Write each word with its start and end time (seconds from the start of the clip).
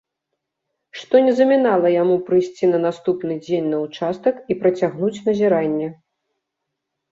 Што 1.01 1.15
не 1.27 1.33
замінала 1.39 1.91
яму 1.97 2.15
прыйсці 2.31 2.71
на 2.73 2.79
наступны 2.87 3.37
дзень 3.49 3.69
на 3.75 3.83
ўчастак 3.85 4.35
і 4.51 4.59
працягнуць 4.65 5.13
назіранне. 5.31 5.87